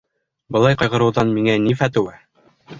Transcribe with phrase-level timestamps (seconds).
[0.55, 2.19] —Былай ҡайғырыуҙан миңә ни фәтеүә?